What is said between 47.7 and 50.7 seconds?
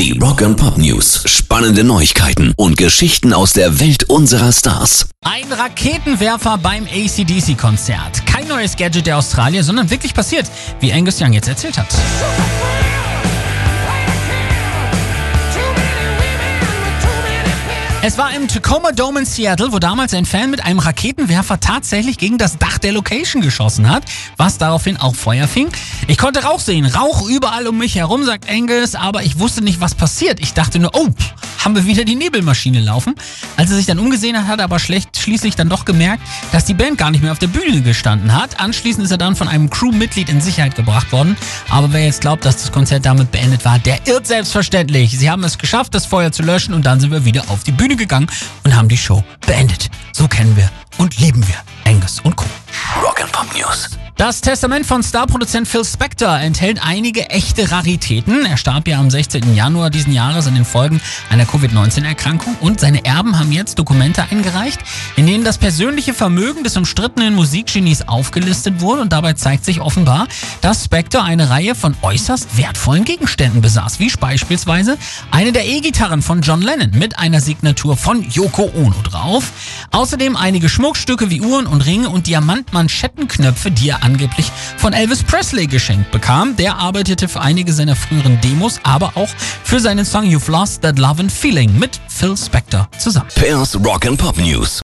Bühne gegangen und haben die Show beendet. So kennen wir